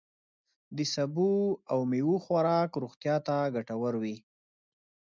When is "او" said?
1.71-1.79